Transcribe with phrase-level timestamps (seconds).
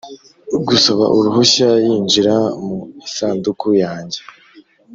[0.67, 4.19] gusaba uruhushya yinjira mu isanduku yanjye